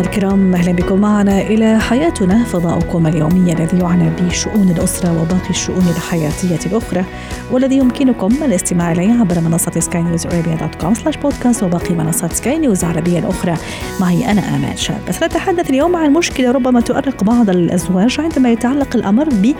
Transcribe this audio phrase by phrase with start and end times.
[0.00, 6.66] الكرام أهلا بكم معنا إلى حياتنا فضاؤكم اليومي الذي يعنى بشؤون الأسرة وباقي الشؤون الحياتية
[6.66, 7.04] الأخرى
[7.50, 12.58] والذي يمكنكم الاستماع إليه عبر منصة سكاي نيوز dot com slash podcast وباقي منصات سكاي
[12.58, 13.54] نيوز العربية الأخرى.
[14.00, 15.00] معي أنا أمان شاب.
[15.10, 19.54] سنتحدث اليوم عن مشكلة ربما تؤرق بعض الأزواج عندما يتعلق الأمر ب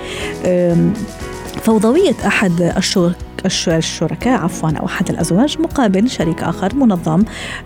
[1.62, 3.30] فوضوية أحد الشركاء
[3.68, 7.22] الشركاء عفوا أو أحد الأزواج مقابل شريك آخر منظم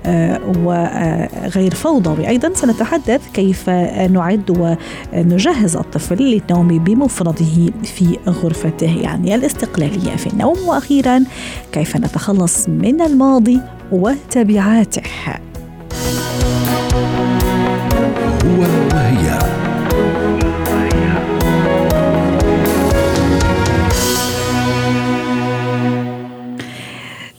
[0.07, 2.29] آه، وغير فوضوي.
[2.29, 3.71] أيضا سنتحدث كيف
[4.11, 4.77] نعد
[5.15, 10.59] ونجهز الطفل للنوم بمفرده في غرفته يعني الاستقلالية في النوم.
[10.69, 11.25] وأخيرا
[11.73, 13.61] كيف نتخلص من الماضي
[13.93, 15.03] وتبعاته؟
[18.45, 18.61] هو
[18.93, 19.54] وهي.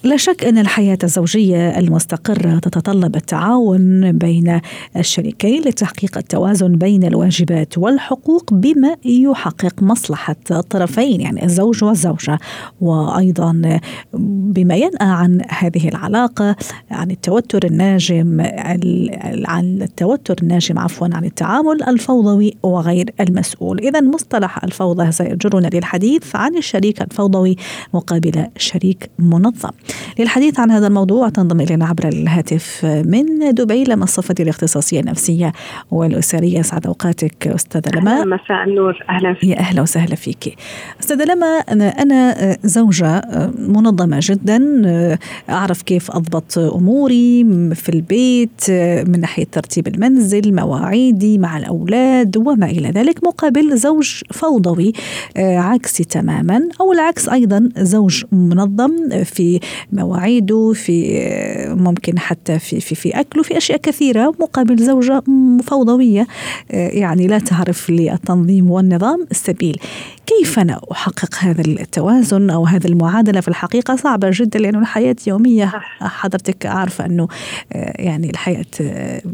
[0.05, 4.61] لا شك أن الحياة الزوجية المستقرة تتطلب التعاون بين
[4.97, 12.39] الشريكين لتحقيق التوازن بين الواجبات والحقوق بما يحقق مصلحة الطرفين يعني الزوج والزوجة.
[12.81, 13.79] وأيضا
[14.53, 16.55] بما ينأى عن هذه العلاقة
[16.91, 18.41] عن التوتر الناجم
[19.45, 23.79] عن التوتر الناجم عفوا عن التعامل الفوضوي وغير المسؤول.
[23.79, 27.55] إذا مصطلح الفوضى سيجرنا للحديث عن الشريك الفوضوي
[27.93, 29.71] مقابل شريك منظم.
[30.19, 35.53] للحديث عن هذا الموضوع تنضم إلينا عبر الهاتف من دبي لما الصفة الاختصاصية النفسية
[35.91, 38.25] والأسرية؟ سعد أوقاتك أستاذة لما.
[38.25, 39.03] مساء النور.
[39.09, 39.33] أهلا.
[39.33, 40.55] فيك يا أهلا وسهلا فيك.
[40.99, 41.47] أستاذة لما
[42.01, 43.21] أنا زوجة
[43.59, 44.81] منظمة جدا
[45.49, 48.71] أعرف كيف أضبط أموري في البيت
[49.09, 54.93] من ناحية ترتيب المنزل مواعيدي مع الأولاد وما إلى ذلك مقابل زوج فوضوي
[55.37, 59.59] عكسي تماما أو العكس أيضا زوج منظم في
[59.93, 61.19] مواعيده في
[61.69, 65.23] ممكن حتى في في في أكله في أشياء كثيرة مقابل زوجة
[65.63, 66.27] فوضوية
[66.69, 69.79] يعني لا تعرف للتنظيم والنظام السبيل.
[70.25, 75.71] كيف أنا أحقق هذا التوازن أو هذه المعادلة في الحقيقة؟ صعبة جدا لأنه الحياة يومية.
[75.99, 77.27] حضرتك عارفه أنه
[77.75, 78.65] يعني الحياة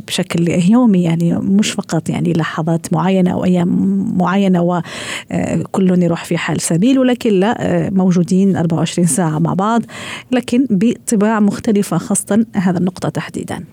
[0.08, 3.68] بشكل يومي يعني مش فقط يعني لحظات معينة أو أيام
[4.18, 9.82] معينة وكل يروح في حال سبيل ولكن لا موجودين 24 ساعة مع بعض.
[10.32, 13.66] لكن بطباع مختلفة خاصة هذا النقطة تحديدا.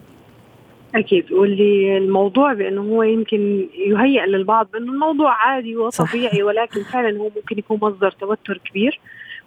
[0.95, 1.33] أكيد.
[1.33, 6.43] واللي الموضوع بأنه هو يمكن يهيئ للبعض بأنه الموضوع عادي وطبيعي.
[6.43, 9.01] ولكن فعلا هو ممكن يكون مصدر توتر كبير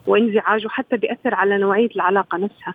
[0.08, 2.74] وانزعاج وحتى بيأثر على نوعية العلاقة نفسها.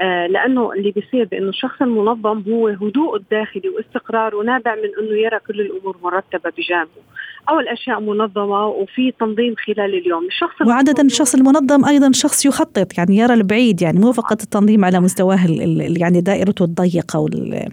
[0.00, 5.38] آه لأنه اللي بيصير بأنه الشخص المنظم هو هدوء الداخلي واستقراره نابع من أنه يرى
[5.38, 7.02] كل الأمور مرتبة بجانبه
[7.48, 10.26] أو الأشياء منظمة وفي تنظيم خلال اليوم.
[10.26, 15.00] الشخص وعادة الشخص المنظم أيضا شخص يخطط يعني يرى البعيد يعني مو فقط التنظيم على
[15.00, 15.38] مستواه
[15.78, 17.68] يعني دائرته الضيقة وال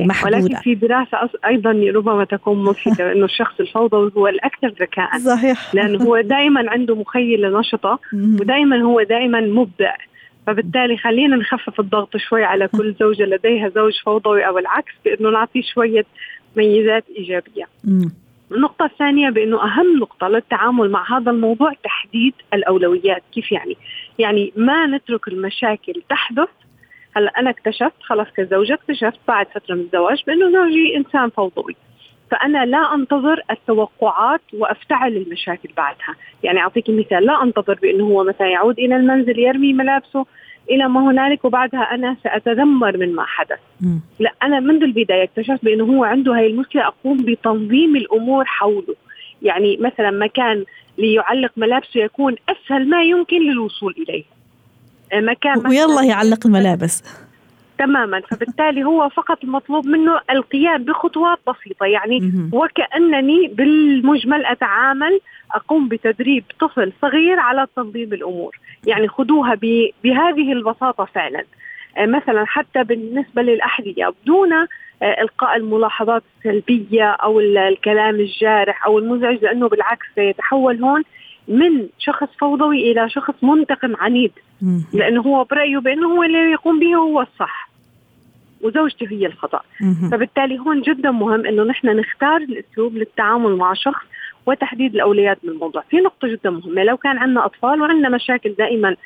[0.00, 0.36] محدودة.
[0.36, 5.18] ولكن في دراسة أيضا ربما تكون مضحكة أنه الشخص الفوضوي هو الأكثر ذكاء.
[5.18, 5.74] صحيح.
[5.74, 7.98] لأنه هو دائما عنده مخيلة نشطة
[8.40, 9.94] ودائما هو دائما مبدع.
[10.46, 15.62] فبالتالي خلينا نخفف الضغط شوي على كل زوجة لديها زوج فوضوي أو العكس بأنه نعطيه
[15.62, 16.06] شوية
[16.56, 17.64] ميزات إيجابية.
[18.52, 23.76] النقطة الثانية بأنه أهم نقطة للتعامل مع هذا الموضوع تحديد الأولويات كيف يعني؟
[24.18, 26.48] يعني ما نترك المشاكل تحدث.
[27.16, 31.76] هلأ أنا اكتشفت خلاص كزوجة اكتشفت بعد فترة من الزواج بأنه زوجي إنسان فوضوي.
[32.30, 36.14] فأنا لا أنتظر التوقعات وأفتعل المشاكل بعدها.
[36.42, 40.26] يعني أعطيك مثال لا أنتظر بأنه هو مثلا يعود إلى المنزل يرمي ملابسه
[40.70, 43.58] إلى ما هنالك وبعدها أنا سأتذمر من ما حدث.
[43.80, 43.98] م.
[44.20, 48.94] لا أنا منذ البداية اكتشفت بأنه هو عنده هاي المشكلة أقوم بتنظيم الأمور حوله.
[49.42, 50.64] يعني مثلا مكان
[50.98, 54.24] ليعلق ملابسه يكون أسهل ما يمكن للوصول إليه.
[55.14, 57.25] مكان ويلا يعلق الملابس.
[57.78, 58.20] تماما.
[58.20, 61.86] فبالتالي هو فقط المطلوب منه القيام بخطوات بسيطة.
[61.86, 65.20] يعني وكأنني بالمجمل أتعامل
[65.54, 68.58] أقوم بتدريب طفل صغير على تنظيم الأمور.
[68.86, 69.54] يعني خذوها
[70.04, 71.44] بهذه البساطة فعلا.
[71.98, 74.50] مثلا حتى بالنسبة للأحذية بدون
[75.02, 81.02] إلقاء الملاحظات السلبية أو الكلام الجارح أو المزعج لأنه بالعكس سيتحول هون
[81.48, 84.32] من شخص فوضوي إلى شخص منتقم عنيد.
[84.92, 87.65] لأنه هو برأيه بأنه هو اللي يقوم به هو الصح.
[88.60, 89.60] وزوجته هي الخطأ.
[90.10, 94.04] فبالتالي هون جدا مهم إنه نحن نختار الأسلوب للتعامل مع شخص
[94.46, 96.82] وتحديد الاولويات بالموضوع في نقطة جدا مهمة.
[96.82, 98.96] لو كان عندنا أطفال وعندنا مشاكل دائما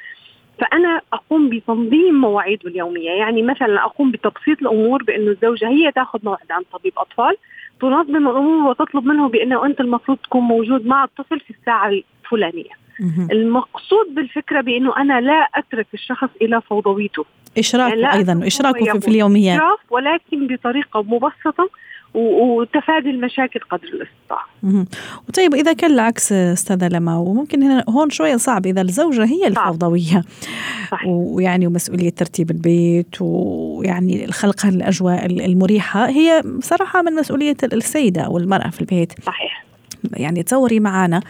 [0.58, 3.10] فأنا أقوم بتنظيم مواعيده اليومية.
[3.10, 7.36] يعني مثلا أقوم بتبسيط الأمور بانه الزوجة هي تأخذ موعد عند طبيب أطفال
[7.80, 12.80] تنظم الأمور وتطلب منه بأنه أنت المفروض تكون موجود مع الطفل في الساعة الفلانية.
[13.32, 17.24] المقصود بالفكرة بأنه أنا لا أترك الشخص إلى فوضويته.
[17.58, 19.60] إشراكه يعني أيضا إشراكه في, في اليوميات
[19.90, 21.70] ولكن بطريقة مبسطة
[22.14, 24.46] وتفادي المشاكل قدر الإستطاعة.
[25.28, 30.22] وطيب إذا كان العكس أستاذة لما وممكن هنا هون شوية صعب إذا الزوجة هي الفوضوية
[30.90, 31.06] صحيح.
[31.06, 38.70] ويعني ومسؤوليه ترتيب البيت ويعني خلق الأجواء المريحة هي صراحة من مسؤولية السيدة أو المراه
[38.70, 39.12] في البيت.
[39.22, 39.69] صحيح.
[40.16, 41.20] يعني تصوري معنا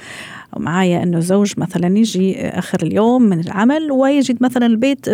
[0.56, 5.06] معايا إنه زوج مثلا يجي آخر اليوم من العمل ويجد مثلا البيت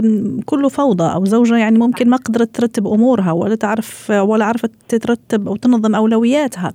[0.44, 5.48] كله فوضى أو زوجة يعني ممكن ما قدرت ترتب أمورها ولا تعرف ولا عرفت ترتب
[5.48, 6.72] أو تنظم أولوياتها.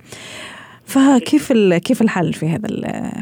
[0.84, 2.68] فكيف كيف الحل في هذا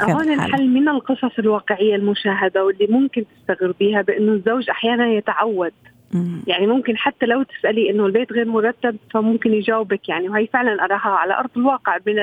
[0.07, 5.73] في هون الحل من القصص الواقعية المشاهدة واللي ممكن تستغر بها بأنه الزوج أحيانا يتعود.
[6.47, 11.09] يعني ممكن حتى لو تسألي إنه البيت غير مرتب فممكن يجاوبك يعني وهي فعلا أراها
[11.09, 12.15] على أرض الواقع من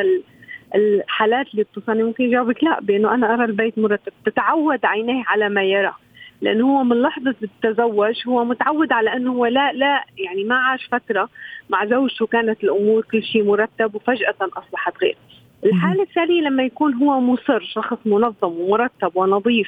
[0.76, 4.12] الحالات اللي بتصلي ممكن يجاوبك لا بأنه أنا أرى البيت مرتب.
[4.26, 5.94] تتعود عينيه على ما يرى.
[6.42, 10.88] لأنه هو من لحظة التزوج هو متعود على أنه هو لا لا يعني ما عاش
[10.92, 11.30] فترة
[11.70, 15.18] مع زوجته كانت الأمور كل شيء مرتب وفجأة أصبحت غير.
[15.66, 19.68] الحالة الثانية لما يكون هو مصر شخص منظم ومرتب ونظيف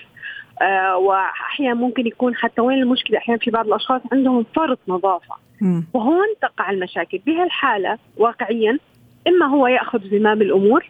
[0.62, 5.36] آه وأحيانا ممكن يكون حتى وين المشكلة أحيانا في بعض الأشخاص عندهم فرط نظافة.
[5.94, 7.20] وهون تقع المشاكل.
[7.26, 8.80] بهالحالة واقعيا
[9.28, 10.86] إما هو يأخذ زمام الأمور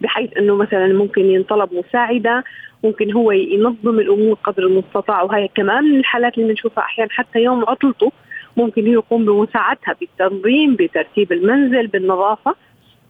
[0.00, 2.44] بحيث إنه مثلا ممكن ينطلب مساعدة
[2.84, 7.64] ممكن هو ينظم الأمور قدر المستطاع وهي كمان من الحالات اللي بنشوفها أحيانا حتى يوم
[7.68, 8.12] عطلته
[8.56, 12.54] ممكن يقوم بمساعدتها بالتنظيم بترتيب المنزل بالنظافة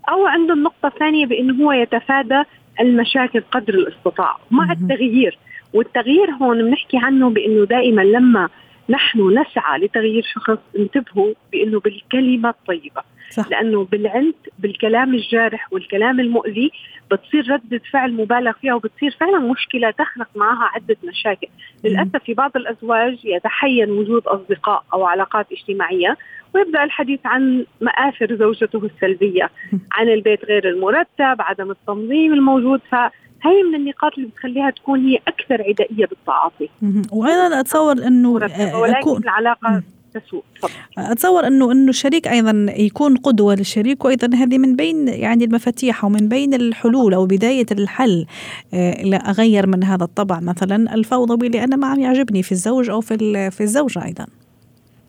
[0.08, 2.42] أو عنده النقطة الثانية بإنه هو يتفادى
[2.80, 4.36] المشاكل قدر الاستطاع.
[4.50, 5.38] مع التغيير
[5.74, 8.48] والتغيير هون بنحكي عنه بإنه دائما لما
[8.88, 13.02] نحن نسعى لتغيير شخص انتبهوا بأنه بالكلمة الطيبة.
[13.30, 13.48] صح.
[13.50, 16.70] لأنه بالعند بالكلام الجارح والكلام المؤذي
[17.10, 21.46] بتصير ردة فعل مبالغ فيها وبتصير فعلا مشكلة تخلق معها عدة مشاكل.
[21.84, 26.16] للأسف في بعض الأزواج يتحين وجود أصدقاء أو علاقات اجتماعية
[26.54, 29.50] ويبدأ الحديث عن مآثر زوجته السلبية
[29.92, 32.80] عن البيت غير المرتب عدم التنظيم الموجود.
[32.90, 32.94] ف
[33.42, 36.68] هي من النقاط اللي بتخليها تكون هي أكثر عدائية بالتعاطي.
[37.12, 39.82] وأيضا أتصور إنه ولكن أكون العلاقة
[40.14, 40.42] تسوء.
[40.98, 46.28] أتصور إنه إنه الشريك أيضا يكون قدوة للشريك وأيضا هذه من بين يعني المفاتيح ومن
[46.28, 48.26] بين الحلول أو بداية الحل
[48.74, 50.40] آه، لا أغير من هذا الطبع.
[50.40, 54.26] مثلا الفوضوي لأن ما عم يعجبني في الزوج أو في في الزوجة أيضا.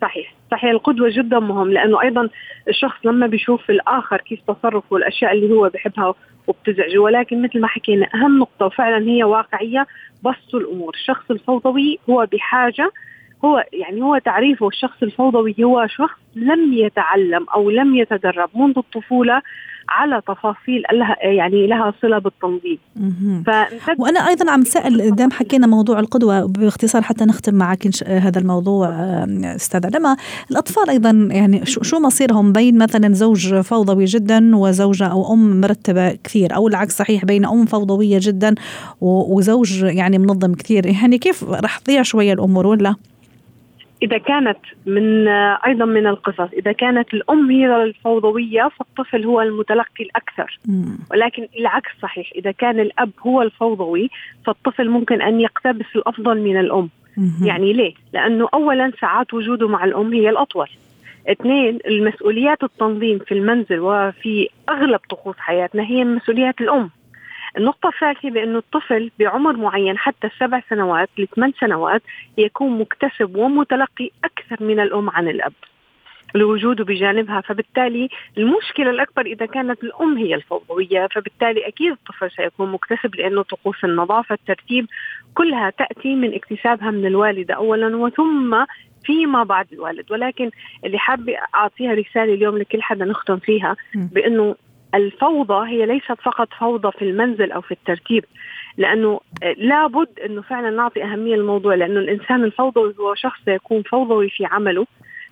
[0.01, 0.38] صحيح.
[0.51, 2.29] صحيح القدوة جدا مهم لأنه أيضا
[2.67, 6.13] الشخص لما بيشوف الآخر كيف تصرفه والأشياء اللي هو بحبها
[6.47, 6.97] وبتزعجه.
[6.99, 9.87] ولكن مثل ما حكينا أهم نقطة وفعلا هي واقعية
[10.25, 10.93] بسطوا الأمور.
[10.93, 12.91] الشخص الفوضوي هو بحاجة
[13.45, 19.41] هو يعني هو تعريفه الشخص الفوضوي هو شخص لم يتعلم أو لم يتدرب منذ الطفولة
[19.89, 22.77] على تفاصيل لها يعني لها صلة بالتنظيم.
[23.97, 28.89] وأنا أيضا عم سأل دام حكينا موضوع القدوة باختصار حتى نختم معك هذا الموضوع
[29.55, 30.17] أستاذة لما
[30.51, 36.55] الأطفال أيضا يعني شو مصيرهم بين مثلا زوج فوضوي جدا وزوجة أو أم مرتبة كثير؟
[36.55, 38.55] أو العكس صحيح بين أم فوضوية جدا
[39.01, 40.85] وزوج يعني منظم كثير.
[40.85, 42.95] يعني كيف رح تضيع شوية الأمور ولا؟
[44.03, 45.27] إذا كانت من
[45.67, 50.59] أيضا من القصص إذا كانت الأم هي الفوضوية فالطفل هو المتلقي الأكثر.
[51.11, 54.09] ولكن العكس صحيح إذا كان الأب هو الفوضوي
[54.45, 56.89] فالطفل ممكن أن يقتبس الأفضل من الأم.
[57.43, 60.67] يعني ليه؟ لأنه اولا ساعات وجوده مع الأم هي الأطول.
[61.27, 66.89] اثنين المسؤوليات التنظيم في المنزل وفي أغلب طقوس حياتنا هي مسؤوليات الأم.
[67.57, 72.01] النقطة الثالثة بأنه الطفل بعمر معين حتى السبع سنوات لثمان سنوات
[72.37, 75.53] يكون مكتسب ومتلقي أكثر من الأم عن الأب.
[76.35, 83.15] لوجوده بجانبها فبالتالي المشكلة الأكبر إذا كانت الأم هي الفوضوية فبالتالي أكيد الطفل سيكون مكتسب
[83.15, 84.87] لأنه طقوس النظافة الترتيب
[85.33, 88.65] كلها تأتي من اكتسابها من الوالدة أولا وثم
[89.03, 90.11] فيما بعد الوالد.
[90.11, 90.49] ولكن
[90.85, 94.55] اللي حابة أعطيها رسالة اليوم لكل حدا نختم فيها بأنه
[94.95, 98.25] الفوضى هي ليست فقط فوضى في المنزل أو في الترتيب
[98.77, 99.19] لأنه
[99.57, 104.85] لابد إنه فعلا نعطي أهمية للموضوع لأنه الإنسان الفوضوي هو شخص يكون فوضوي في عمله.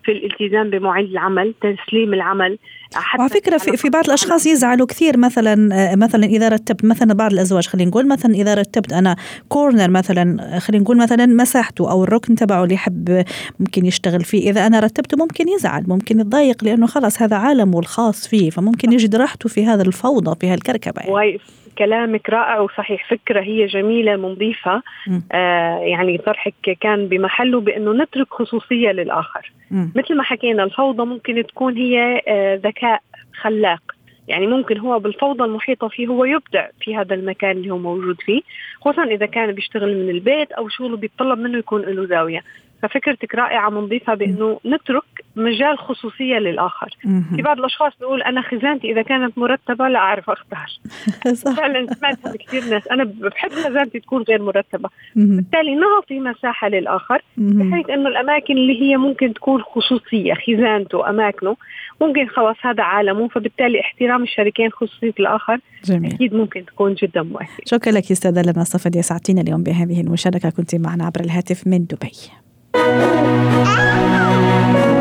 [0.08, 2.58] في الالتزام بمواعيد العمل تسليم العمل
[2.94, 5.18] حتى على فكرة في, في بعض الأشخاص يزعلوا كثير.
[5.18, 5.56] مثلا
[5.96, 9.16] مثلا إذا رتبت مثلا بعض الأزواج خلينا نقول مثلا إذا رتبت أنا
[9.50, 13.24] كورنر مثلا خلينا نقول مثلا مساحته أو الركن تبعه اللي يحب
[13.60, 18.28] ممكن يشتغل فيه إذا أنا رتبته ممكن يزعل ممكن يتضايق لأنه خلاص هذا عالمه الخاص
[18.28, 21.40] فيه فممكن يجد راحته في هذا الفوضى في هالكركبة يعني.
[21.78, 23.10] كلامك رائع وصحيح.
[23.10, 24.84] فكرة هي جميلة بنضيفها
[25.32, 29.52] آه يعني طرحك كان بمحله بأنه نترك خصوصية للآخر.
[29.72, 29.88] م.
[29.96, 33.02] مثل ما حكينا الفوضى ممكن تكون هي آه ذكاء
[33.42, 33.82] خلاق.
[34.28, 38.42] يعني ممكن هو بالفوضى المحيطة فيه هو يبدع في هذا المكان اللي هو موجود فيه
[38.82, 42.44] خصوصا إذا كان بيشتغل من البيت أو شغله بيتطلب منه يكون له زاوية.
[42.82, 45.04] ففكرتك رائعة بنضيفها بأنه نترك
[45.36, 46.98] مجال خصوصية للآخر.
[47.36, 50.68] في بعض الأشخاص بيقول أنا خزانتي إذا كانت مرتبة لا أعرف أختار.
[51.58, 52.88] فعلا سمعتها كثير ناس.
[52.88, 54.90] أنا بحب خزانتي تكون غير مرتبة.
[55.16, 61.56] بالتالي نعطي مساحة للآخر بحيث أنه الأماكن اللي هي ممكن تكون خصوصية خزانته أماكنه
[62.02, 63.28] ممكن خلاص هذا عالمه.
[63.28, 66.14] فبالتالي احترام الشريكين خصوصية الآخر جميل.
[66.14, 70.50] أكيد ممكن تكون جدا مؤثرة شكرا لك أستاذة لما صفد ساعتين اليوم بهذه المشاركة.
[70.50, 72.47] كنت معنا عبر الهاتف من دبي.
[72.78, 74.97] زينة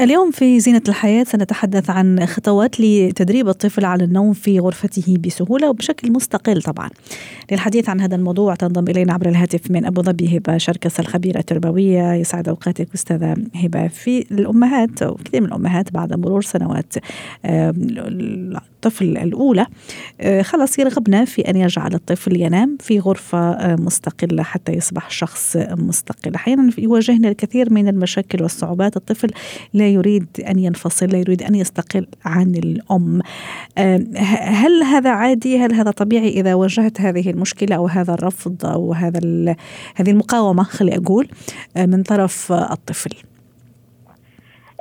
[0.00, 6.12] اليوم في زينة الحياة سنتحدث عن خطوات لتدريب الطفل على النوم في غرفته بسهولة وبشكل
[6.12, 6.90] مستقل طبعا.
[7.52, 12.12] للحديث عن هذا الموضوع تنضم إلينا عبر الهاتف من أبو ظبي هبة شركس الخبيرة التربوية
[12.12, 13.88] يسعد أوقاتك أستاذة هبة.
[13.88, 16.94] في الأمهات أو كثير من الأمهات بعد مرور سنوات
[17.44, 19.66] الطفل الأولى
[20.20, 25.56] آه، خلص يرغبنا في أن يجعل الطفل ينام في غرفة آه، مستقلة حتى يصبح شخص
[25.70, 26.34] مستقل.
[26.34, 29.30] أحيانا يواجهنا الكثير من المشاكل والصعوبات الطفل
[29.74, 33.20] لا يريد أن ينفصل لا يريد أن يستقل عن الأم.
[33.78, 34.00] آه،
[34.46, 39.20] هل هذا عادي؟ هل هذا طبيعي إذا واجهت هذه المشكلة أو هذا الرفض أو هذا
[39.96, 41.28] هذه المقاومة؟ خلي أقول
[41.76, 43.10] من طرف الطفل.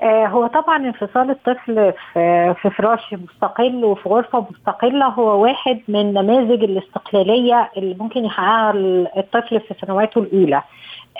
[0.02, 6.14] آه، هو طبعا انفصال الطفل في في فراش مستقل وفي غرفة مستقلة هو واحد من
[6.14, 8.72] نماذج الاستقلالية اللي ممكن يحققها
[9.18, 10.64] الطفل في سنواته الأولى.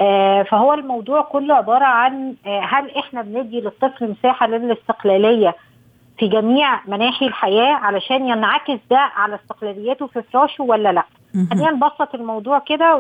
[0.02, 5.56] آه، فهو الموضوع كله عبارة عن آه، هل إحنا بندي للطفل مساحة للاستقلالية
[6.20, 11.04] في جميع مناحي الحياة علشان ينعكس ده على استقلاليته في فراشه ولا لأ؟
[11.52, 12.96] خلينا نبسط الموضوع كده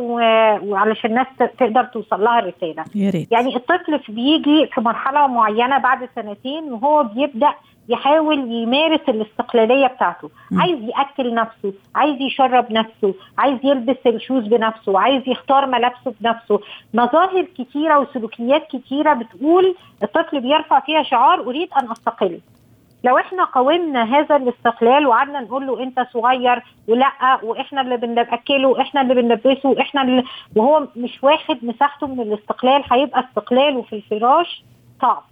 [0.63, 1.27] وعلشان الناس
[1.59, 2.83] تقدر توصل لها الرسالة.
[3.31, 7.53] يعني الطفل بيجي في مرحلة معينة بعد سنتين وهو بيبدأ
[7.89, 10.61] يحاول يمارس الاستقلالية بتاعته م.
[10.61, 16.59] عايز يأكل نفسه عايز يشرب نفسه عايز يلبس الشوز بنفسه عايز يختار ملابسه بنفسه
[16.93, 22.39] مظاهر كتيرة وسلوكيات كتيرة بتقول الطفل بيرفع فيها شعار أريد أن أستقل
[23.03, 27.11] لو إحنا قاومنا هذا الاستقلال وقعدنا نقول له انت صغير ولا
[27.43, 30.23] وإحنا اللي بنأكله وإحنا اللي بنلبسه وإحنا اللي
[30.55, 34.63] وهو مش واخد مساحته من الاستقلال هيبقى استقلاله في الفراش
[35.01, 35.23] صعب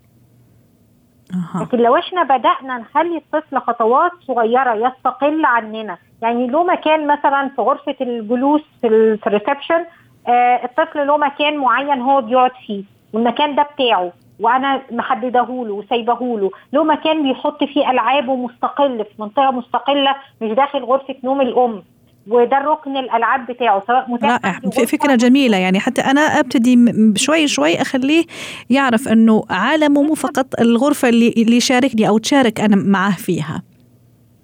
[1.34, 1.62] أه.
[1.64, 7.62] لكن لو إحنا بدأنا نخلي الطفل خطوات صغيرة يستقل عننا يعني له مكان مثلا في
[7.62, 9.86] غرفة الجلوس في الريسبشن
[10.28, 12.84] آه الطفل له مكان معين هو بيقعد فيه
[13.14, 19.22] والمكان ده بتاعه وأنا محدده له وسايبه له له مكان بيحط فيه ألعابه مستقل في
[19.22, 21.84] منطقة مستقلة مش داخل غرفة نوم الأم.
[22.28, 24.86] وده الركن الألعاب بتاعه سواء متاح رائع.
[24.86, 25.80] فكرة جميلة يعني.
[25.80, 28.26] حتى أنا أبتدي شوي شوي أخليه
[28.70, 33.62] يعرف إنه عالمه مو فقط الغرفة اللي اللي يشاركني أو تشارك أنا معاه فيها.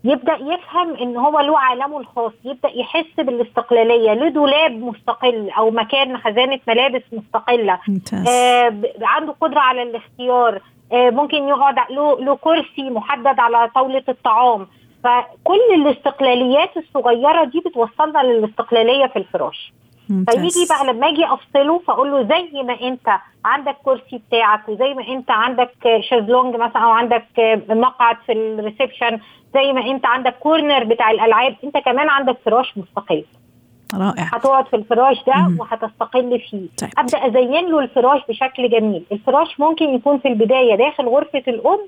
[0.04, 4.14] يبدأ يفهم إن هو له عالمه الخاص يبدأ يحس بالاستقلالية.
[4.14, 7.80] له دولاب مستقل أو مكان خزانة ملابس مستقلة.
[8.30, 10.62] آه عنده قدرة على الاختيار.
[10.94, 14.68] آه ممكن يقعد له له كرسي محدد على طاولة الطعام.
[15.04, 19.74] فكل الاستقلاليات الصغيرة دي بتوصلنا للاستقلالية في الفراش.
[20.08, 23.10] فيجي بقى لما أجي افصله فاقول له زي ما انت
[23.46, 25.74] عندك كرسي بتاعك وزي ما انت عندك
[26.10, 27.26] شازلونج مثلا أو عندك
[27.70, 29.20] مقعد في ال reception
[29.54, 33.24] زي ما انت عندك corner بتاع الألعاب انت كمان عندك فراش مستقل.
[33.94, 34.24] رائع.
[34.24, 35.34] هتقعد في الفراش ده.
[35.60, 36.68] وهتستقل فيه.
[36.82, 36.90] طيب.
[36.98, 39.04] أبدأ أزين له الفراش بشكل جميل.
[39.12, 41.80] الفراش ممكن يكون في البداية داخل غرفة الأم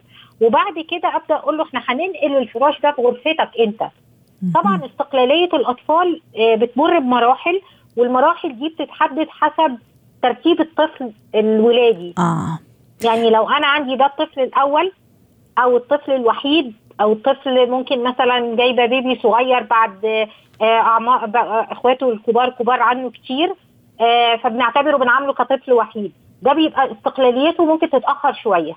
[0.41, 3.83] وبعد كده أبدأ أقول له إحنا هننقل الفراش ده في غرفتك أنت.
[4.55, 7.61] طبعا استقلالية الأطفال آه، بتمر بمراحل
[7.97, 9.77] والمراحل دي بتتحدد حسب
[10.21, 12.13] ترتيب الطفل الولادي.
[12.17, 12.59] آه.
[13.05, 14.91] يعني لو أنا عندي ده الطفل الأول
[15.59, 20.05] أو الطفل الوحيد أو الطفل ممكن مثلا جايبة بيبي صغير بعد
[20.61, 21.31] آه، اعمار
[21.71, 23.53] إخواته الكبار كبار عنه كتير
[24.01, 26.11] آه، فبنعتبره بنعامله كطفل وحيد.
[26.41, 28.73] ده بيبقى استقلاليته ممكن تتأخر شوية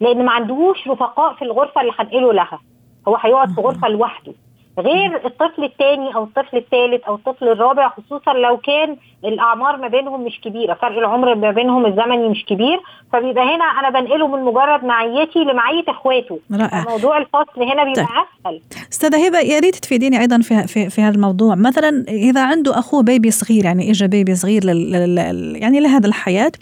[0.00, 2.60] لأن ما عندوش رفقاء في الغرفة اللي هنقله لها.
[3.08, 4.32] هو هيقعد في غرفة لوحده.
[4.78, 10.24] غير الطفل الثاني أو الطفل الثالث أو الطفل الرابع خصوصا لو كان الأعمار ما بينهم
[10.24, 12.80] مش كبيرة فرق العمر ما بينهم الزمني مش كبير
[13.12, 16.38] فبيبقى هنا أنا بنقله من مجرد معيتي لمعية إخواته.
[16.52, 16.84] رائع.
[16.88, 18.06] موضوع الفصل هنا بيبقى
[18.44, 18.60] طيب.
[18.72, 18.86] أسهل.
[18.92, 23.02] أستاذة هبة يا ريت تفيديني أيضا في في, في هذا الموضوع مثلا إذا عنده أخوه
[23.02, 26.52] بيبي صغير يعني اجى بيبي صغير لل, لل يعني لهذا الحياة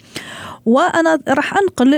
[0.65, 1.93] وأنا راح أنقل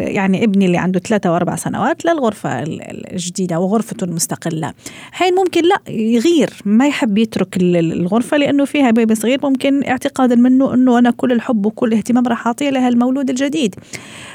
[0.00, 4.72] يعني ابني اللي عنده ثلاثة وأربع سنوات للغرفة الجديدة وغرفته المستقلة.
[5.12, 10.74] حين ممكن لا يغير ما يحب يترك الغرفة لأنه فيها بيبي صغير ممكن اعتقادا منه
[10.74, 13.74] إنه أنا كل الحب وكل الاهتمام راح أعطيه لهالمولود الجديد.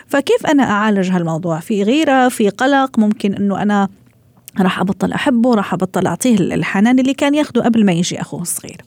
[0.07, 3.89] فكيف أنا أعالج هالموضوع؟ في غيرة في قلق ممكن إنه أنا
[4.59, 8.81] راح أبطل أحبه راح أبطل أعطيه الحنان اللي كان ياخده قبل ما يجي أخوه الصغير.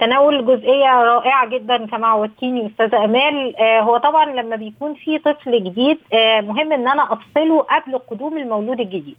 [0.00, 3.56] تناول جزئية رائعة جدا كما عودتيني أستاذة أمال.
[3.56, 8.38] آه، هو طبعا لما بيكون في طفل جديد آه، مهم إن أنا أفصله قبل قدوم
[8.38, 9.16] المولود الجديد.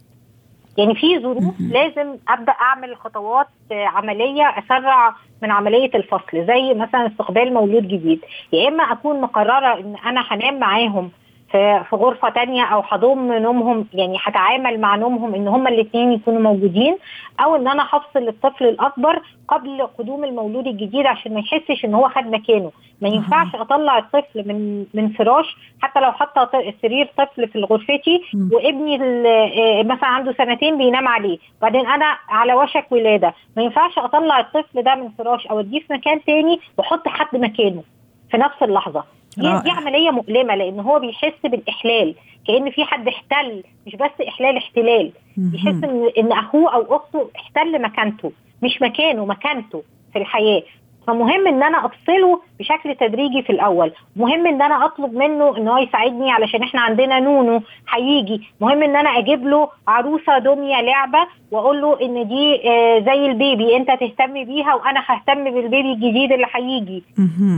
[0.78, 7.54] يعني في ظروف لازم أبدأ أعمل خطوات عملية أسرع من عملية الفصل زي مثلا استقبال
[7.54, 8.20] مولود جديد.
[8.52, 11.10] يا إما أكون مقررة إن أنا هنام معاهم
[11.50, 16.40] في في غرفة تانية أو هضم نومهم يعني هتعامل مع نومهم إن هما الاثنين يكونوا
[16.40, 16.96] موجودين
[17.40, 22.08] أو إن أنا هفصل الطفل الأكبر قبل قدوم المولود الجديد عشان ما يحسش إن هو
[22.08, 22.70] خد مكانه.
[23.02, 26.50] ما ينفعش أطلع الطفل من من فراش حتى لو حاطه
[26.82, 28.20] سرير طفل في غرفتي
[28.52, 31.38] وابني آه، مثلا عنده سنتين بينام عليه.
[31.58, 33.34] وبعدين أنا على وشك ولادة.
[33.56, 37.82] ما ينفعش أطلع الطفل ده من فراش أو أديه في مكان تاني وأحط حد مكانه
[38.30, 39.17] في نفس اللحظة.
[39.36, 42.14] دي, دي عملية مؤلمة؟ لأن هو بيحس بالإحلال
[42.46, 45.12] كأن في حد احتل مش بس إحلال احتلال.
[45.36, 48.32] بيحس إن إن أخوه أو أخته احتل مكانته
[48.62, 49.82] مش مكانه مكانته
[50.12, 50.62] في الحياة.
[51.08, 53.92] فمهم إن أنا أفصله بشكل تدريجي في الأول.
[54.16, 58.42] مهم إن أنا أطلب منه إن هو يساعدني علشان إحنا عندنا نونو هيجي.
[58.60, 61.18] مهم إن أنا أجيب له عروسة دمية لعبة
[61.50, 66.46] وأقول له إن دي آه زي البيبي أنت تهتم بيها وأنا ههتم بالبيبي الجديد اللي
[66.54, 67.02] هيجي.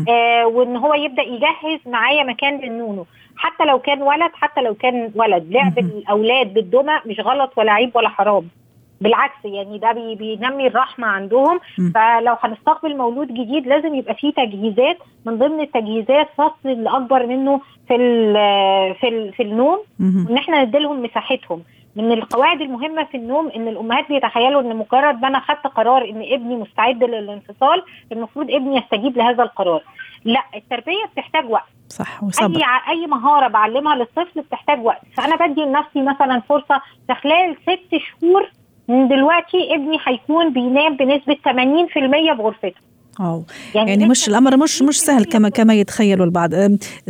[0.09, 3.07] آه وإن هو يبدأ يجهز معايا مكان للنونو.
[3.37, 5.47] حتى لو كان ولد حتى لو كان ولد.
[5.50, 8.45] لعب الأولاد بالدمى مش غلط ولا عيب ولا حرام.
[9.00, 11.90] بالعكس يعني ده بينمي الرحمة عندهم م.
[11.95, 17.95] فلو هنستقبل مولود جديد لازم يبقى فيه تجهيزات من ضمن التجهيزات فصل الأكبر منه في
[17.97, 18.35] ال
[18.95, 21.62] في ال في النوم إن إحنا نديلهم مساحتهم
[21.97, 26.23] من القواعد المهمة في النوم إن الأمهات بيتخيلوا إن مجرد ما أنا خدت قرار إن
[26.33, 29.83] ابني مستعد للانفصال المفروض ابني يستجيب لهذا القرار.
[30.25, 31.69] لا التربية بتحتاج وقت.
[31.89, 32.56] صح وصبر.
[32.56, 37.97] أي أي مهارة بعلمها للطفل بتحتاج وقت، فأنا بدي لنفسي مثلا فرصة في خلال ست
[37.97, 38.50] شهور
[38.90, 42.90] من دلوقتي ابني هيكون بينام بنسبة 80% بغرفته.
[43.20, 43.44] أو.
[43.74, 46.50] يعني, يعني مش الأمر مش مش سهل كما كما يتخيلوا البعض.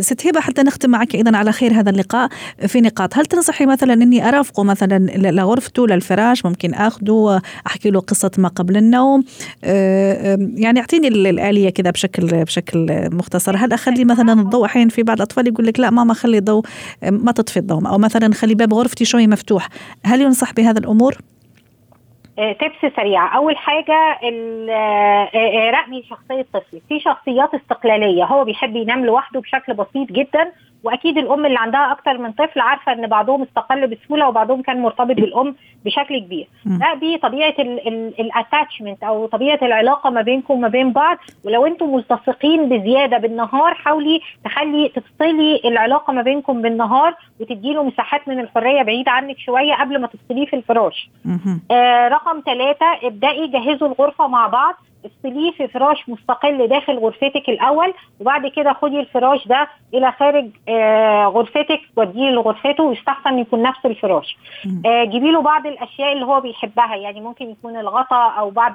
[0.01, 2.29] ست هبة حتى نختم معك أيضا على خير هذا اللقاء.
[2.67, 8.31] في نقاط هل تنصحي مثلا إني ارافقه مثلا لغرفته للفراش ممكن اخذه أحكي له قصة
[8.39, 9.25] ما قبل النوم؟
[9.63, 13.57] يعني أعطيني الآلية كذا بشكل بشكل مختصر.
[13.57, 16.65] هل أخلي مثلا الضوء أحيانا في بعض الأطفال يقول لك لا ماما خلي الضوء
[17.03, 19.69] ما تطفي الضوء أو مثلا خلي باب غرفتي شوي مفتوح.
[20.05, 21.17] هل ينصح بهذا الأمور؟
[22.41, 23.29] تبس آه، سريعة.
[23.37, 26.83] أول حاجة آه، آه، رقمي شخصية طفلي.
[26.89, 28.25] في شخصيات استقلالية.
[28.25, 30.53] هو بيحب ينام لوحده بشكل بسيط جدا
[30.85, 35.17] وأكيد الأم اللي عندها أكتر من طفل عارفة إن بعضهم استقل بسهولة وبعضهم كان مرتبط
[35.17, 36.49] بالأم بشكل كبير.
[36.65, 37.55] ده دي طبيعة
[38.21, 41.17] الاتاتشمنت أو طبيعة العلاقة ما بينكم وما بين بعض.
[41.45, 48.29] ولو أنتم ملتصقين بزيادة بالنهار حاولي تخلي تفصلي العلاقة ما بينكم بالنهار وتدي له مساحات
[48.29, 51.11] من الحرية بعيد عنك شوية قبل ما تفصليه في الفراش.
[51.71, 57.95] آه رقم ثلاثة ابدأي جهزوا الغرفة مع بعض افصليه في فراش مستقل داخل غرفتك الأول
[58.21, 64.37] وبعد كده خدي الفراش ده إلى خارج آه غرفتك وديه لغرفته ويستحسن يكون نفس الفراش.
[64.87, 68.73] آه جيبي له بعض الأشياء اللي هو بيحبها يعني ممكن يكون الغطاء أو بعض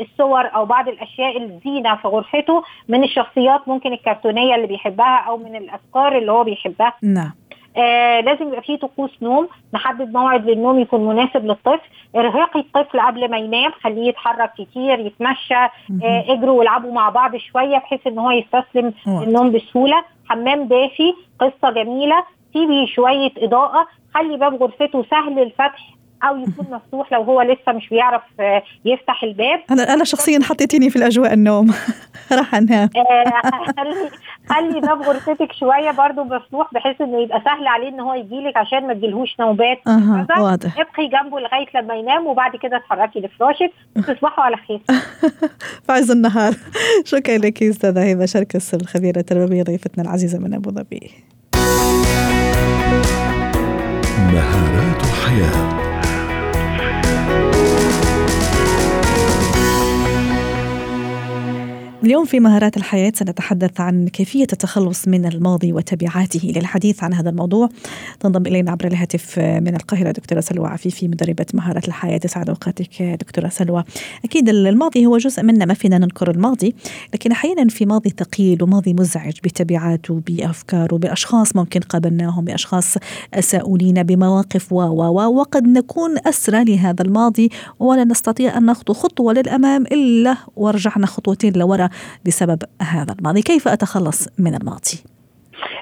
[0.00, 5.56] الصور أو بعض الأشياء الزينة في غرفته من الشخصيات ممكن الكرتونية اللي بيحبها أو من
[5.56, 6.92] الأفكار اللي هو بيحبها.
[7.02, 7.32] نعم.
[7.76, 11.88] آه لازم يبقى فيه طقوس نوم نحدد موعد للنوم يكون مناسب للطفل.
[12.16, 17.78] ارهقي الطفل قبل ما ينام خليه يتحرك كتير يتمشى آه اجروا والعبوا مع بعض شوية
[17.78, 20.04] بحيث إن هو يستسلم للنوم بسهولة.
[20.28, 22.24] حمام دافي قصة جميلة.
[22.52, 23.86] سيبي شوية إضاءة.
[24.14, 25.88] خلي باب غرفته سهل الفتح
[26.24, 29.60] أو يكون مفتوح لو هو لسه مش بيعرف آه، يفتح الباب.
[29.70, 31.74] أنا أنا شخصيا حطيتيني في الأجواء النوم.
[32.38, 32.88] راح أنام.
[32.96, 34.10] آه، خلي
[34.50, 38.56] خلي باب غرفتك شوية برضو مفتوح بحيث إنه يبقى سهل عليه إن هو يجي لك
[38.56, 39.78] عشان ما تجيلهوش نوبات.
[39.86, 40.78] أه واضح.
[40.80, 44.80] ابقي جنبه لغاية لما ينام وبعد كده اتحركي لفراشك تصبحوا على خير.
[45.86, 46.52] في عز النهار.
[47.04, 48.26] شكرا لك أستاذة هبة.
[48.26, 51.10] شركس الخبيرة التربوية ضيفتنا العزيزة من أبو ظبي.
[54.32, 55.91] مهارات حياه
[62.04, 67.68] اليوم في مهارات الحياة سنتحدث عن كيفية التخلص من الماضي وتبعاته للحديث عن هذا الموضوع.
[68.20, 72.18] تنضم إلينا عبر الهاتف من القاهرة دكتورة سلوى عفيفي مدربة مهارات الحياة.
[72.18, 73.84] تسعد أوقاتك دكتورة سلوى.
[74.24, 76.74] أكيد الماضي هو جزء منا ما فينا ننكر الماضي
[77.14, 82.94] لكن أحيانا في ماضي ثقيل وماضي مزعج بتبعاته بأفكاره بأشخاص ممكن قابلناهم بأشخاص
[83.34, 89.32] أساءوا لنا بمواقف و و وقد نكون أسرى لهذا الماضي ولا نستطيع أن نخطو خطوة
[89.32, 91.91] للأمام إلا ورجعنا خطوتين لورا.
[92.26, 93.42] بسبب هذا الماضي.
[93.42, 95.04] كيف أتخلص من الماضي؟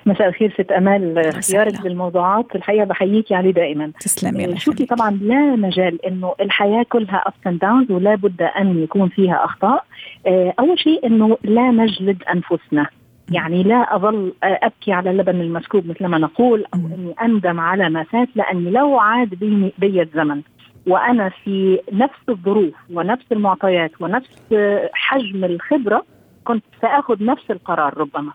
[0.06, 1.18] مساء الخير ست أمال.
[1.18, 2.46] اختيارك للموضوعات.
[2.54, 3.92] الحقيقة بحييكي عليه دائما.
[4.00, 9.08] تسلمي شوفي طبعا لا مجال إنه الحياة كلها ups and downs ولا بد أن يكون
[9.08, 9.84] فيها أخطاء.
[10.26, 12.86] آه، أول شيء إنه لا نجلد أنفسنا.
[13.32, 18.02] يعني لا أظل أبكي على اللبن المسكوب مثل ما نقول أو إني أندم على ما
[18.02, 19.34] فات لأني لو عاد
[19.78, 20.42] بي الزمن.
[20.86, 24.54] وأنا في نفس الظروف ونفس المعطيات ونفس
[24.92, 26.04] حجم الخبرة
[26.44, 28.32] كنت سآخذ نفس القرار ربما.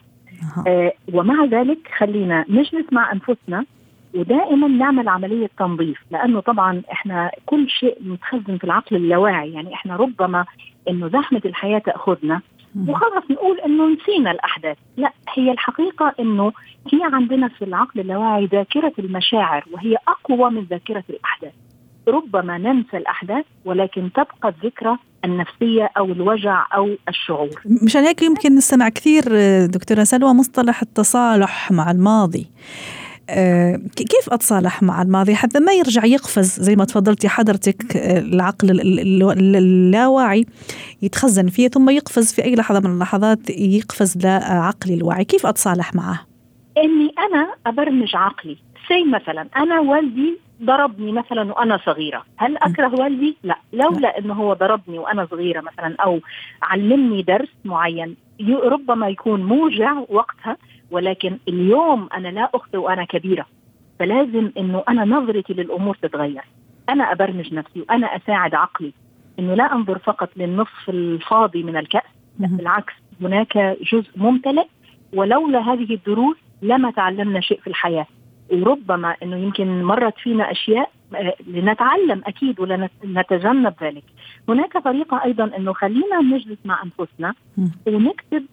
[0.67, 3.65] آه ومع ذلك خلينا نجلس مع أنفسنا
[4.15, 9.95] ودائما نعمل عملية تنظيف لأنه طبعا إحنا كل شيء متخزن في العقل اللاواعي يعني إحنا
[9.95, 10.45] ربما
[10.89, 12.41] إنه زحمة الحياة تأخذنا
[12.88, 14.77] وخلص نقول إنه نسينا الأحداث.
[14.97, 16.51] لا هي الحقيقة إنه
[16.89, 21.53] في عندنا في العقل اللاواعي ذاكرة المشاعر وهي أقوى من ذاكرة الأحداث.
[22.08, 27.62] ربما ننسى الأحداث ولكن تبقى الذكرى النفسية أو الوجع أو الشعور.
[27.84, 29.24] مشان هيك يمكن نستمع كثير
[29.65, 32.48] دكتورة سلوى مصطلح التصالح مع الماضي.
[33.30, 38.82] أه كيف أتصالح مع الماضي حتى ما يرجع يقفز زي ما تفضلتي حضرتك العقل
[39.58, 40.46] اللاواعي
[41.02, 46.20] يتخزن فيه ثم يقفز في أي لحظة من اللحظات يقفز لعقلي الواعي كيف أتصالح معه
[46.78, 53.38] إني أنا أبرمج عقلي سي مثلا أنا والدي ضربني مثلا وأنا صغيرة، هل أكره والدي؟
[53.44, 56.20] لا، لولا إنه هو ضربني وأنا صغيرة مثلا أو
[56.62, 58.15] علمني درس معين
[58.63, 60.58] ربما يكون موجع وقتها
[60.91, 63.46] ولكن اليوم أنا لا أخطئ وأنا كبيرة.
[64.00, 66.44] فلازم إنه أنا نظرتي للأمور تتغير.
[66.89, 68.94] أنا أبرمج نفسي وأنا أساعد عقلي.
[69.39, 73.58] إنه لا أنظر فقط للنصف الفاضي من الكأس، لا بالعكس هناك
[73.91, 74.65] جزء ممتلئ.
[75.13, 78.06] ولولا هذه الدروس لما تعلمنا شيء في الحياة.
[78.51, 80.91] وربما إنه يمكن مرت فينا أشياء
[81.47, 84.03] لنتعلم أكيد ولنتجنب ذلك.
[84.49, 87.34] هناك طريقة أيضا إنه خلينا نجلس مع أنفسنا
[87.88, 88.45] ونكتب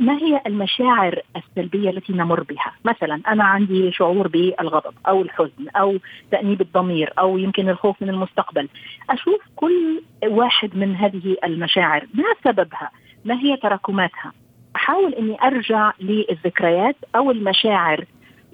[0.00, 5.98] ما هي المشاعر السلبية التي نمر بها؟ مثلا أنا عندي شعور بالغضب أو الحزن أو
[6.30, 8.68] تأنيب الضمير أو يمكن الخوف من المستقبل.
[9.10, 12.90] أشوف كل واحد من هذه المشاعر ما سببها؟
[13.24, 14.32] ما هي تراكماتها؟
[14.76, 18.04] أحاول إني أرجع للذكريات أو المشاعر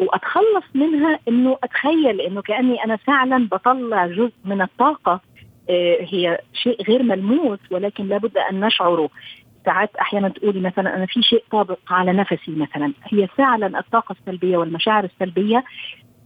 [0.00, 5.20] وأتخلص منها إنه أتخيل إنه كأني أنا فعلا بطلع جزء من الطاقة
[6.00, 9.10] هي شيء غير ملموس ولكن لابد أن نشعره.
[9.64, 12.92] ساعات أحيانا تقولي مثلا أنا في شيء طابق على نفسي مثلا.
[13.04, 15.64] هي فعلا الطاقة السلبية والمشاعر السلبية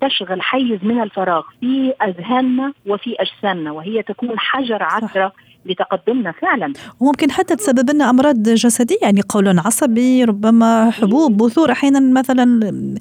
[0.00, 1.42] تشغل حيز من الفراغ.
[1.60, 5.32] في أذهاننا وفي أجسامنا وهي تكون حجر عثره
[5.66, 6.72] لتقدمنا فعلا.
[7.00, 12.98] وممكن حتى تسبب لنا أمراض جسدية يعني قولون عصبي ربما حبوب بثور أحيانا مثلا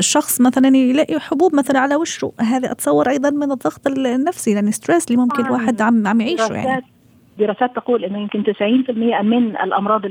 [0.00, 2.32] شخص مثلا يلاقي حبوب مثلا على وشه.
[2.40, 6.95] هذا أتصور أيضا من الضغط النفسي يعني ستريس اللي ممكن الواحد عم عم يعيشه يعني.
[7.38, 10.02] دراسات تقول إنه يمكن 90% من الأمراض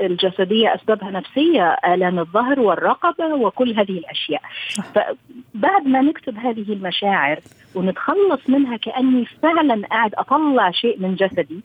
[0.00, 4.42] الجسدية أسبابها نفسية آلام الظهر والرقبة وكل هذه الأشياء.
[4.94, 7.38] فبعد ما نكتب هذه المشاعر
[7.74, 11.60] ونتخلص منها كأني فعلا قاعد أطلع شيء من جسدي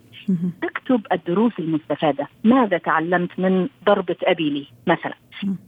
[0.64, 2.28] اكتب الدروس المستفادة.
[2.44, 5.14] ماذا تعلمت من ضربة أبي لي مثلا؟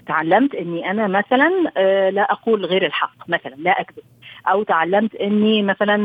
[0.07, 1.49] تعلمت إني أنا مثلا
[2.09, 4.03] لا أقول غير الحق مثلا لا أكذب.
[4.47, 5.97] أو تعلمت إني مثلا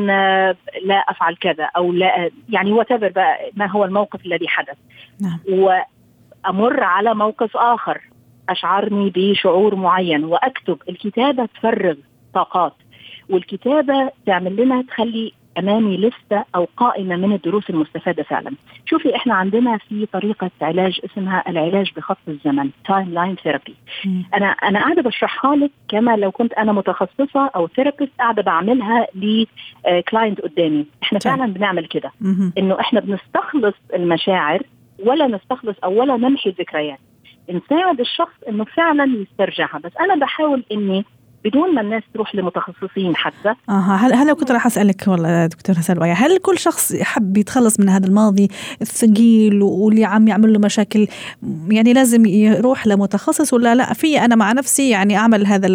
[0.85, 4.77] لا أفعل كذا أو لا يعني وات بقى ما هو الموقف الذي حدث
[5.20, 5.38] نعم.
[5.49, 8.01] وأمر على موقف آخر
[8.49, 11.94] أشعرني بشعور معين وأكتب الكتابة تفرغ
[12.35, 12.75] طاقات
[13.31, 18.51] والكتابة تعمل لنا تخلي أمامي لستة أو قائمة من الدروس المستفادة فعلا.
[18.87, 23.75] شوفي إحنا عندنا في طريقة علاج اسمها العلاج بخط الزمن timeline therapy.
[24.35, 29.33] أنا أنا قاعدة بشرحها لك كما لو كنت أنا متخصصة أو therapist قاعدة بعملها ل
[29.33, 32.12] client قدامي، إحنا فعلا بنعمل كده
[32.59, 34.62] إنه إحنا بنستخلص المشاعر
[34.99, 36.99] ولا نستخلص أو ولا نمحي الذكريات.
[37.51, 41.05] نساعد الشخص إنه فعلا يسترجعها، بس أنا بحاول إني
[41.44, 43.54] بدون ما الناس تروح لمتخصصين حتى.
[43.68, 47.88] آه هل هل كنت راح أسألك والله دكتوره سلوى هل كل شخص حب يتخلص من
[47.88, 48.48] هذا الماضي
[48.83, 51.07] الثقيل واللي عم يعمل له مشاكل؟
[51.68, 55.66] يعني لازم يروح لمتخصص ولا لا؟ في أنا مع نفسي يعني أعمل هذا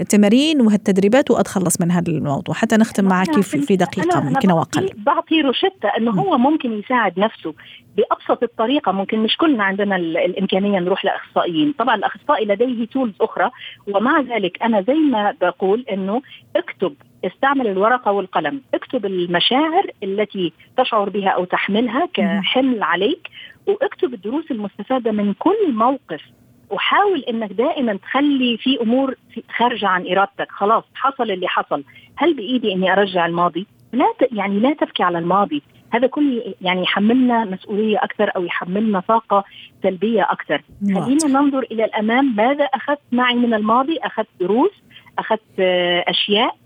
[0.00, 4.90] التمارين وهالتدريبات وأتخلص من هذا الموضوع حتى نختم معك في دقيقة يمكن أو أقل.
[4.96, 7.54] بعطي روشتة إنه هو ممكن يساعد نفسه
[7.96, 11.74] بأبسط الطريقة ممكن مش كلنا عندنا الإمكانية نروح لأخصائيين.
[11.78, 13.50] طبعا الأخصائي لديه تولز أخرى
[13.94, 16.22] ومع ذلك أنا زي ما بقول إنه
[16.56, 16.94] اكتب
[17.24, 18.62] استعمل الورقة والقلم.
[18.74, 23.28] اكتب المشاعر التي تشعر بها أو تحملها كحمل عليك
[23.66, 26.22] واكتب الدروس المستفادة من كل موقف.
[26.70, 29.14] وحاول إنك دائما تخلي في أمور
[29.56, 30.48] خارجة عن إرادتك.
[30.50, 31.84] خلاص حصل اللي حصل.
[32.16, 34.28] هل بإيدي إني أرجع الماضي؟ لا ت...
[34.32, 35.62] يعني لا تبكي على الماضي.
[35.90, 39.44] هذا كل يعني يحملنا مسؤولية أكثر أو يحملنا طاقة
[39.82, 40.62] سلبية أكثر.
[40.94, 42.36] خلينا ننظر إلى الأمام.
[42.36, 44.70] ماذا أخذت معي من الماضي؟ أخذت دروس
[45.18, 46.56] أخذت آه، أشياء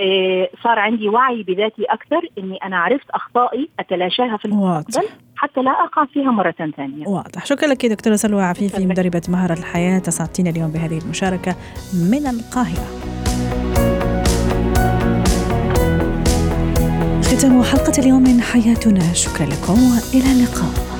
[0.00, 5.70] آه، صار عندي وعي بذاتي أكثر إني أنا عرفت أخطائي أتلاشاها في المستقبل حتى لا
[5.70, 7.06] أقع فيها مرة ثانية.
[7.06, 11.56] واضح، شكرا لك دكتورة سلوى عفيفي مدربة مهارة الحياة اسعدتينا اليوم بهذه المشاركة
[12.10, 12.86] من القاهرة.
[17.22, 20.91] ختام حلقة اليوم من حياتنا شكرا لكم وإلى اللقاء.